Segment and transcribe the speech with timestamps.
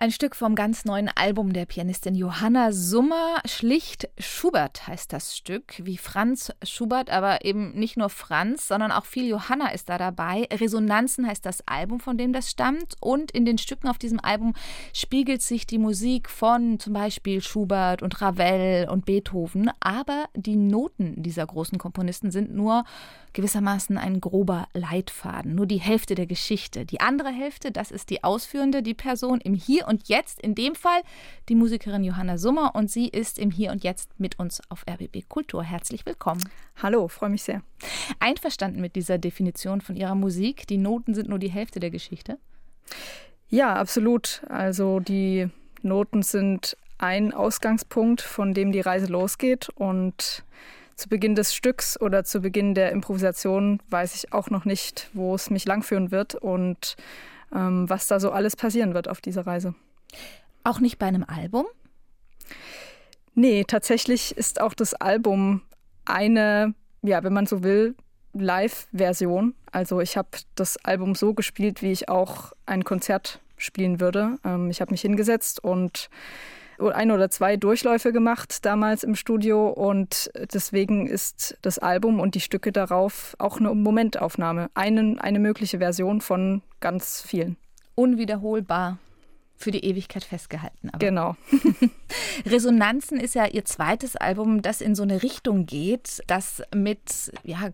[0.00, 3.40] Ein Stück vom ganz neuen Album der Pianistin Johanna Summer.
[3.44, 9.06] Schlicht Schubert heißt das Stück, wie Franz Schubert, aber eben nicht nur Franz, sondern auch
[9.06, 10.46] viel Johanna ist da dabei.
[10.52, 12.94] Resonanzen heißt das Album, von dem das stammt.
[13.00, 14.54] Und in den Stücken auf diesem Album
[14.92, 19.68] spiegelt sich die Musik von zum Beispiel Schubert und Ravel und Beethoven.
[19.80, 22.84] Aber die Noten dieser großen Komponisten sind nur
[23.32, 26.86] gewissermaßen ein grober Leitfaden, nur die Hälfte der Geschichte.
[26.86, 30.74] Die andere Hälfte, das ist die ausführende, die Person im Hier und Jetzt, in dem
[30.74, 31.00] Fall
[31.48, 35.28] die Musikerin Johanna Summer und sie ist im Hier und Jetzt mit uns auf RBB
[35.28, 35.64] Kultur.
[35.64, 36.48] Herzlich willkommen.
[36.80, 37.62] Hallo, freue mich sehr.
[38.20, 42.38] Einverstanden mit dieser Definition von Ihrer Musik, die Noten sind nur die Hälfte der Geschichte?
[43.48, 44.42] Ja, absolut.
[44.48, 45.48] Also die
[45.82, 50.44] Noten sind ein Ausgangspunkt, von dem die Reise losgeht und
[50.96, 55.34] zu Beginn des Stücks oder zu Beginn der Improvisation weiß ich auch noch nicht, wo
[55.34, 56.96] es mich langführen wird und
[57.50, 59.74] was da so alles passieren wird auf dieser Reise.
[60.64, 61.66] Auch nicht bei einem Album?
[63.34, 65.62] Nee, tatsächlich ist auch das Album
[66.04, 67.94] eine, ja, wenn man so will,
[68.32, 69.54] Live-Version.
[69.70, 74.38] Also ich habe das Album so gespielt, wie ich auch ein Konzert spielen würde.
[74.44, 76.08] Ähm, ich habe mich hingesetzt und
[76.80, 82.40] ein oder zwei Durchläufe gemacht damals im Studio und deswegen ist das Album und die
[82.40, 87.56] Stücke darauf auch eine Momentaufnahme, eine, eine mögliche Version von ganz vielen.
[87.94, 88.98] Unwiederholbar
[89.56, 90.90] für die Ewigkeit festgehalten.
[90.90, 90.98] Aber.
[90.98, 91.36] Genau.
[92.46, 97.70] Resonanzen ist ja ihr zweites Album, das in so eine Richtung geht, das mit ja,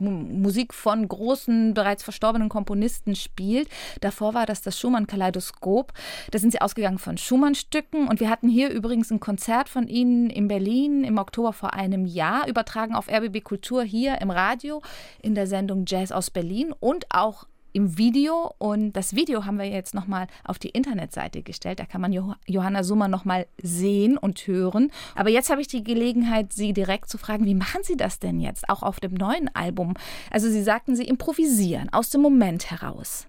[0.00, 3.68] Musik von großen, bereits verstorbenen Komponisten spielt.
[4.00, 5.92] Davor war das das Schumann-Kaleidoskop.
[6.30, 8.08] Da sind sie ausgegangen von Schumann-Stücken.
[8.08, 12.04] Und wir hatten hier übrigens ein Konzert von ihnen in Berlin im Oktober vor einem
[12.04, 14.82] Jahr, übertragen auf RBB Kultur hier im Radio
[15.22, 18.54] in der Sendung Jazz aus Berlin und auch im Video.
[18.56, 21.78] Und das Video haben wir jetzt nochmal auf die Internetseite gestellt.
[21.78, 22.12] Da kann man
[22.46, 24.90] Johanna Summer nochmal sehen und hören.
[25.14, 28.40] Aber jetzt habe ich die Gelegenheit, Sie direkt zu fragen, wie machen Sie das denn
[28.40, 29.92] jetzt, auch auf dem neuen Album?
[30.30, 33.26] Also Sie sagten, Sie improvisieren aus dem Moment heraus.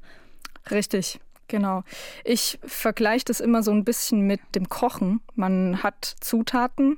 [0.72, 1.20] Richtig.
[1.50, 1.84] Genau.
[2.24, 5.22] Ich vergleiche das immer so ein bisschen mit dem Kochen.
[5.36, 6.98] Man hat Zutaten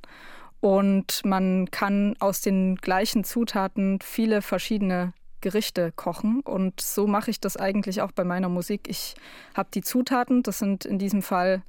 [0.59, 6.41] und man kann aus den gleichen Zutaten viele verschiedene Gerichte kochen.
[6.41, 8.88] Und so mache ich das eigentlich auch bei meiner Musik.
[8.88, 9.16] Ich
[9.53, 11.63] habe die Zutaten, das sind in diesem Fall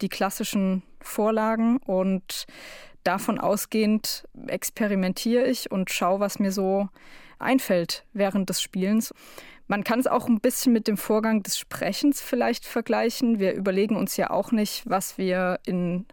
[0.00, 2.46] die klassischen Vorlagen und
[3.04, 6.88] davon ausgehend experimentiere ich und schaue, was mir so
[7.38, 9.12] einfällt während des Spielens.
[9.66, 13.38] Man kann es auch ein bisschen mit dem Vorgang des Sprechens vielleicht vergleichen.
[13.38, 16.06] Wir überlegen uns ja auch nicht, was wir in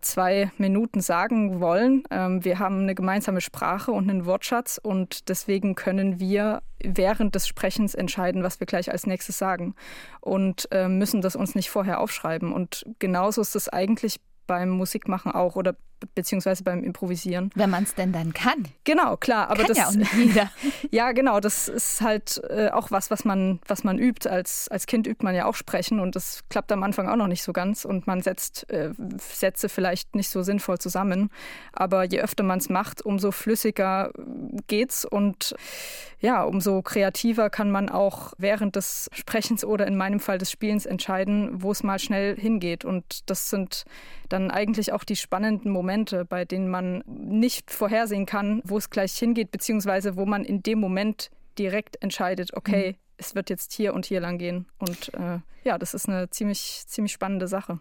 [0.00, 2.02] zwei Minuten sagen wollen.
[2.10, 7.46] Ähm, wir haben eine gemeinsame Sprache und einen Wortschatz und deswegen können wir während des
[7.46, 9.74] Sprechens entscheiden, was wir gleich als nächstes sagen
[10.20, 12.52] und äh, müssen das uns nicht vorher aufschreiben.
[12.52, 15.76] Und genauso ist es eigentlich beim Musikmachen auch oder
[16.14, 17.50] beziehungsweise beim Improvisieren.
[17.54, 18.64] Wenn man es denn dann kann.
[18.84, 19.50] Genau, klar.
[19.50, 20.50] Aber kann das, ja auch nicht jeder.
[20.90, 21.40] ja, genau.
[21.40, 24.28] Das ist halt äh, auch was, was man, was man übt.
[24.28, 27.26] Als, als Kind übt man ja auch sprechen und das klappt am Anfang auch noch
[27.26, 31.30] nicht so ganz und man setzt äh, Sätze vielleicht nicht so sinnvoll zusammen.
[31.72, 34.10] Aber je öfter man es macht, umso flüssiger
[34.66, 35.54] geht's und
[36.20, 40.84] ja, umso kreativer kann man auch während des Sprechens oder in meinem Fall des Spielens
[40.84, 42.84] entscheiden, wo es mal schnell hingeht.
[42.84, 43.84] Und das sind
[44.28, 45.89] dann eigentlich auch die spannenden Momente,
[46.28, 50.80] bei denen man nicht vorhersehen kann, wo es gleich hingeht, beziehungsweise wo man in dem
[50.80, 52.96] Moment direkt entscheidet, okay, mhm.
[53.18, 54.66] es wird jetzt hier und hier lang gehen.
[54.78, 57.78] Und äh, ja, das ist eine ziemlich, ziemlich spannende Sache.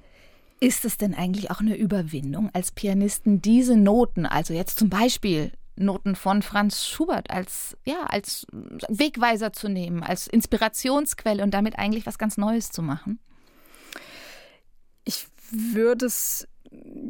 [0.60, 5.52] Ist es denn eigentlich auch eine Überwindung als Pianisten, diese Noten, also jetzt zum Beispiel
[5.80, 12.06] Noten von Franz Schubert als, ja, als Wegweiser zu nehmen, als Inspirationsquelle und damit eigentlich
[12.06, 13.20] was ganz Neues zu machen?
[15.06, 16.48] Ich würde es,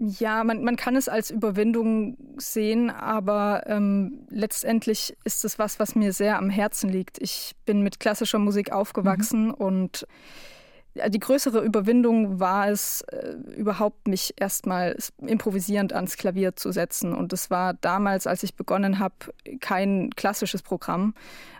[0.01, 5.95] ja, man, man kann es als Überwindung sehen, aber ähm, letztendlich ist es was, was
[5.95, 7.21] mir sehr am Herzen liegt.
[7.21, 9.53] Ich bin mit klassischer Musik aufgewachsen mhm.
[9.53, 10.07] und
[11.07, 17.13] die größere Überwindung war es, äh, überhaupt mich erstmal improvisierend ans Klavier zu setzen.
[17.13, 19.15] Und es war damals, als ich begonnen habe,
[19.59, 21.13] kein klassisches Programm,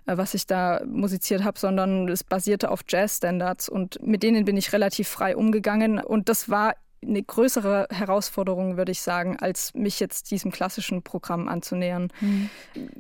[0.08, 3.70] äh, was ich da musiziert habe, sondern es basierte auf Jazzstandards.
[3.70, 6.00] Und mit denen bin ich relativ frei umgegangen.
[6.00, 11.48] Und das war eine größere Herausforderung, würde ich sagen, als mich jetzt diesem klassischen Programm
[11.48, 12.10] anzunähern.
[12.20, 12.50] Mhm.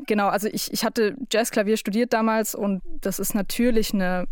[0.05, 4.27] Genau, also ich, ich hatte Jazzklavier studiert damals und das ist natürlich eine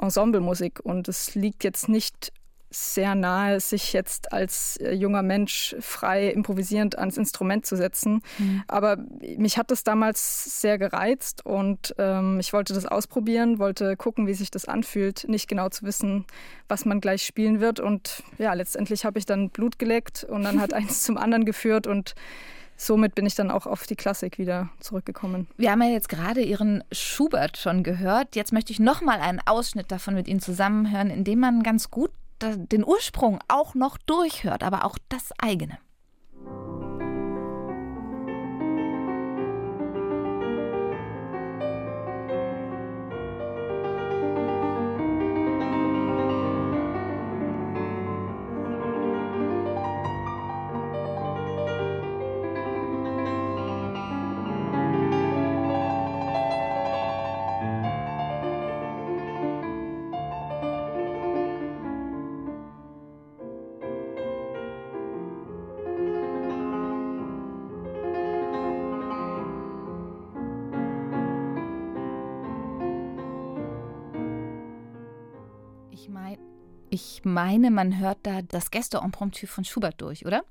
[0.00, 2.32] Ensemblemusik und es liegt jetzt nicht
[2.70, 8.22] sehr nahe, sich jetzt als äh, junger Mensch frei improvisierend ans Instrument zu setzen.
[8.38, 8.62] Mhm.
[8.68, 8.98] Aber
[9.36, 14.34] mich hat das damals sehr gereizt und ähm, ich wollte das ausprobieren, wollte gucken, wie
[14.34, 16.26] sich das anfühlt, nicht genau zu wissen,
[16.68, 17.80] was man gleich spielen wird.
[17.80, 21.86] Und ja, letztendlich habe ich dann Blut geleckt und dann hat eins zum anderen geführt
[21.86, 22.14] und
[22.76, 25.48] somit bin ich dann auch auf die Klassik wieder zurückgekommen.
[25.56, 28.36] Wir haben ja jetzt gerade Ihren Schubert schon gehört.
[28.36, 31.90] Jetzt möchte ich noch mal einen Ausschnitt davon mit Ihnen zusammenhören, in dem man ganz
[31.90, 32.12] gut
[32.42, 35.78] den Ursprung auch noch durchhört, aber auch das eigene.
[76.90, 80.42] Ich meine, man hört da das Gäste-Impromptu von Schubert durch, oder?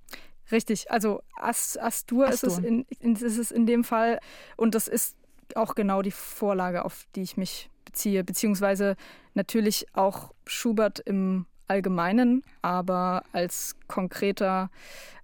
[0.52, 2.50] Richtig, also As Astur, Astur.
[2.50, 4.20] Ist, es in, in, ist es in dem Fall
[4.56, 5.18] und das ist
[5.56, 8.96] auch genau die Vorlage, auf die ich mich beziehe, beziehungsweise
[9.34, 14.70] natürlich auch Schubert im Allgemeinen, aber als konkreter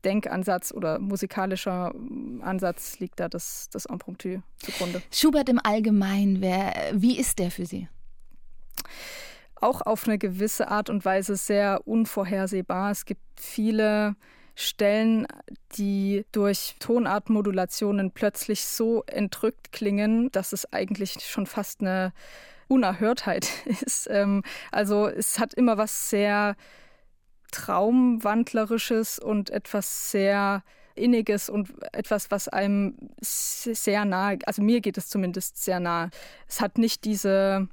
[0.04, 1.94] Denkansatz oder musikalischer
[2.42, 5.02] Ansatz liegt da das, das Impromptu zugrunde.
[5.12, 7.88] Schubert im Allgemeinen, wer, wie ist der für Sie?
[9.64, 12.92] Auch auf eine gewisse Art und Weise sehr unvorhersehbar.
[12.92, 14.16] Es gibt viele
[14.56, 15.26] Stellen,
[15.78, 22.14] die durch Tonartmodulationen plötzlich so entrückt klingen, dass es eigentlich schon fast eine
[22.68, 24.08] Unerhörtheit ist.
[24.12, 26.56] Ähm, also es hat immer was sehr
[27.52, 30.64] Traumwandlerisches und etwas sehr
[30.96, 36.10] Inniges und etwas, was einem sehr nahe, also mir geht es zumindest sehr nahe.
[36.48, 37.68] Es hat nicht diese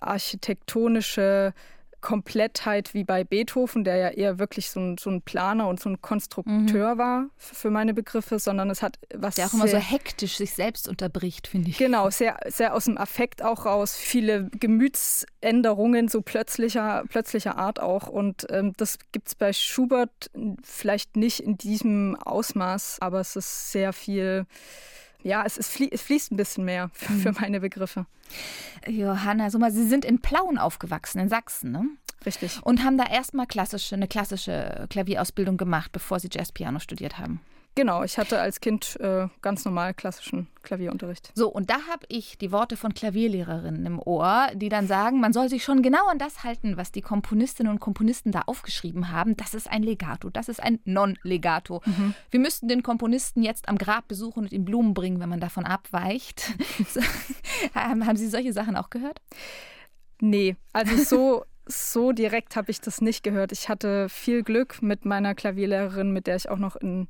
[0.00, 1.54] architektonische
[2.00, 5.90] Komplettheit wie bei Beethoven, der ja eher wirklich so ein, so ein Planer und so
[5.90, 6.98] ein Konstrukteur mhm.
[6.98, 9.34] war für meine Begriffe, sondern es hat was.
[9.34, 11.78] Der auch immer so hektisch sich selbst unterbricht, finde ich.
[11.78, 18.08] Genau, sehr, sehr aus dem Affekt auch raus, viele Gemütsänderungen so plötzlicher, plötzlicher Art auch.
[18.08, 20.30] Und ähm, das gibt es bei Schubert
[20.62, 24.46] vielleicht nicht in diesem Ausmaß, aber es ist sehr viel
[25.22, 27.38] ja, es, ist, es fließt ein bisschen mehr für, für mhm.
[27.40, 28.06] meine Begriffe.
[28.86, 31.84] Johanna Sommer, Sie sind in Plauen aufgewachsen, in Sachsen, ne?
[32.24, 32.60] Richtig.
[32.62, 37.40] Und haben da erstmal klassische, eine klassische Klavierausbildung gemacht, bevor Sie Jazzpiano studiert haben.
[37.76, 41.30] Genau, ich hatte als Kind äh, ganz normal klassischen Klavierunterricht.
[41.34, 45.32] So, und da habe ich die Worte von Klavierlehrerinnen im Ohr, die dann sagen, man
[45.32, 49.36] soll sich schon genau an das halten, was die Komponistinnen und Komponisten da aufgeschrieben haben.
[49.36, 51.80] Das ist ein Legato, das ist ein Non-Legato.
[51.86, 52.14] Mhm.
[52.30, 55.64] Wir müssten den Komponisten jetzt am Grab besuchen und ihm Blumen bringen, wenn man davon
[55.64, 56.52] abweicht.
[57.74, 59.20] haben Sie solche Sachen auch gehört?
[60.20, 63.52] Nee, also so so direkt habe ich das nicht gehört.
[63.52, 67.08] Ich hatte viel Glück mit meiner Klavierlehrerin, mit der ich auch noch in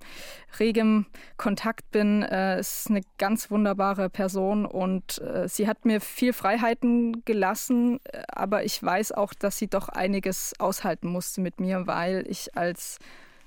[0.59, 2.23] regem Kontakt bin.
[2.23, 8.23] Äh, ist eine ganz wunderbare Person und äh, sie hat mir viel Freiheiten gelassen, äh,
[8.29, 12.99] aber ich weiß auch, dass sie doch einiges aushalten musste mit mir, weil ich als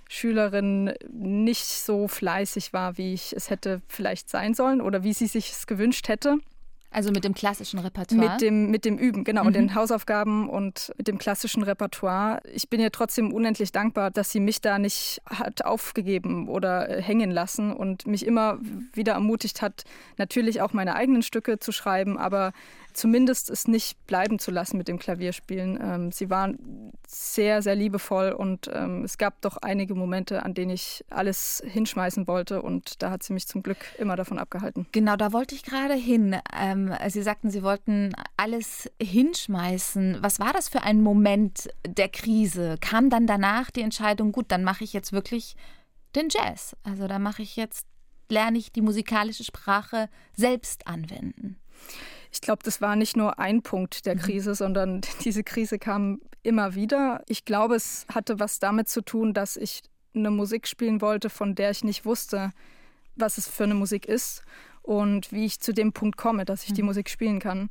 [0.10, 5.28] Schülerin nicht so fleißig war, wie ich es hätte vielleicht sein sollen oder wie sie
[5.28, 6.38] sich es gewünscht hätte.
[6.94, 8.32] Also mit dem klassischen Repertoire?
[8.32, 9.48] Mit dem, mit dem Üben, genau, mhm.
[9.48, 12.42] und den Hausaufgaben und mit dem klassischen Repertoire.
[12.54, 17.02] Ich bin ihr trotzdem unendlich dankbar, dass sie mich da nicht hat aufgegeben oder äh,
[17.02, 18.60] hängen lassen und mich immer
[18.94, 19.84] wieder ermutigt hat,
[20.18, 22.54] natürlich auch meine eigenen Stücke zu schreiben, aber
[22.94, 25.80] zumindest es nicht bleiben zu lassen mit dem Klavierspielen.
[25.82, 26.83] Ähm, sie waren
[27.14, 32.28] sehr, sehr liebevoll und ähm, es gab doch einige Momente, an denen ich alles hinschmeißen
[32.28, 34.88] wollte und da hat sie mich zum Glück immer davon abgehalten.
[34.92, 36.36] Genau, da wollte ich gerade hin.
[36.58, 40.18] Ähm, sie sagten, Sie wollten alles hinschmeißen.
[40.22, 42.78] Was war das für ein Moment der Krise?
[42.82, 45.56] Kam dann danach die Entscheidung, gut, dann mache ich jetzt wirklich
[46.16, 46.76] den Jazz.
[46.84, 47.86] Also da mache ich jetzt,
[48.30, 51.58] lerne ich die musikalische Sprache selbst anwenden.
[52.32, 54.20] Ich glaube, das war nicht nur ein Punkt der mhm.
[54.20, 57.24] Krise, sondern diese Krise kam immer wieder.
[57.28, 59.82] Ich glaube, es hatte was damit zu tun, dass ich
[60.16, 62.52] eine Musik spielen wollte, von der ich nicht wusste,
[63.16, 64.44] was es für eine Musik ist
[64.82, 66.76] und wie ich zu dem Punkt komme, dass ich mhm.
[66.76, 67.70] die Musik spielen kann.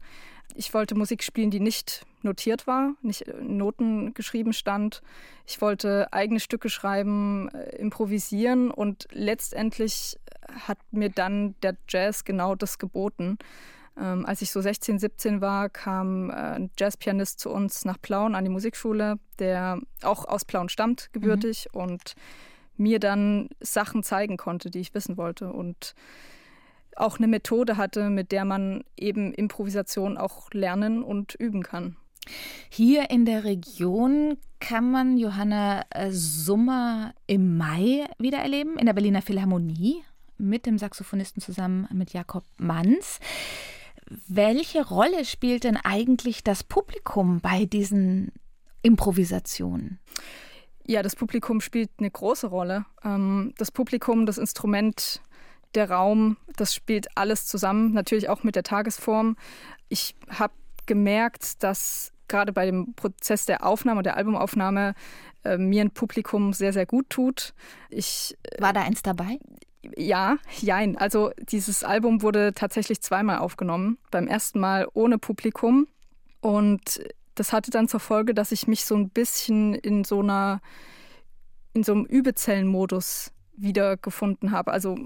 [0.54, 5.02] Ich wollte Musik spielen, die nicht notiert war, nicht Noten geschrieben stand.
[5.46, 10.18] Ich wollte eigene Stücke schreiben, äh, improvisieren und letztendlich
[10.66, 13.38] hat mir dann der Jazz genau das geboten.
[13.99, 18.34] Ähm, als ich so 16, 17 war, kam äh, ein Jazzpianist zu uns nach Plauen
[18.34, 21.80] an die Musikschule, der auch aus Plauen stammt, gebürtig, mhm.
[21.80, 22.14] und
[22.76, 25.52] mir dann Sachen zeigen konnte, die ich wissen wollte.
[25.52, 25.94] Und
[26.96, 31.96] auch eine Methode hatte, mit der man eben Improvisation auch lernen und üben kann.
[32.68, 38.92] Hier in der Region kann man Johanna äh, Summer im Mai wieder erleben, in der
[38.92, 40.04] Berliner Philharmonie
[40.38, 43.18] mit dem Saxophonisten zusammen mit Jakob Manns.
[44.28, 48.33] Welche Rolle spielt denn eigentlich das Publikum bei diesen
[48.83, 49.99] Improvisationen?
[50.85, 52.85] Ja, das Publikum spielt eine große Rolle.
[53.04, 55.21] Ähm, das Publikum, das Instrument,
[55.75, 59.37] der Raum, das spielt alles zusammen, natürlich auch mit der Tagesform.
[59.88, 60.52] Ich habe
[60.87, 64.95] gemerkt, dass gerade bei dem Prozess der Aufnahme, der Albumaufnahme,
[65.45, 67.54] äh, mir ein Publikum sehr, sehr gut tut.
[67.90, 69.38] Ich, äh, War da eins dabei?
[69.96, 70.96] Ja, jein.
[70.96, 73.99] Also dieses Album wurde tatsächlich zweimal aufgenommen.
[74.11, 75.87] Beim ersten Mal ohne Publikum.
[76.40, 77.02] Und
[77.34, 80.61] das hatte dann zur Folge, dass ich mich so ein bisschen in so einer,
[81.72, 84.72] in so einem Übezellenmodus wiedergefunden habe.
[84.72, 84.96] Also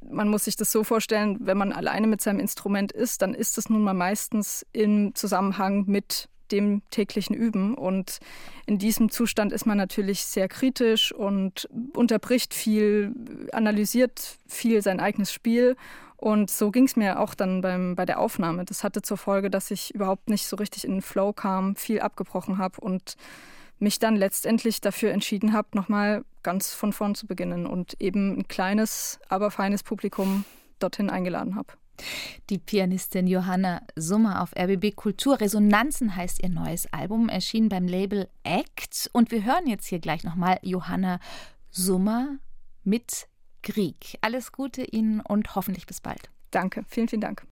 [0.00, 3.58] man muss sich das so vorstellen, wenn man alleine mit seinem Instrument ist, dann ist
[3.58, 7.74] es nun mal meistens im Zusammenhang mit dem täglichen Üben.
[7.74, 8.18] Und
[8.66, 13.12] in diesem Zustand ist man natürlich sehr kritisch und unterbricht viel,
[13.52, 15.76] analysiert viel sein eigenes Spiel.
[16.16, 18.64] Und so ging es mir auch dann beim, bei der Aufnahme.
[18.64, 22.00] Das hatte zur Folge, dass ich überhaupt nicht so richtig in den Flow kam, viel
[22.00, 23.16] abgebrochen habe und
[23.78, 28.48] mich dann letztendlich dafür entschieden habe, nochmal ganz von vorn zu beginnen und eben ein
[28.48, 30.44] kleines, aber feines Publikum
[30.78, 31.74] dorthin eingeladen habe.
[32.50, 35.40] Die Pianistin Johanna Summer auf RBB Kultur.
[35.40, 39.08] Resonanzen heißt ihr neues Album, erschien beim Label Act.
[39.12, 41.20] Und wir hören jetzt hier gleich nochmal Johanna
[41.70, 42.38] Summer
[42.82, 43.28] mit
[43.62, 44.18] Krieg.
[44.20, 46.30] Alles Gute Ihnen und hoffentlich bis bald.
[46.50, 47.46] Danke, vielen, vielen Dank.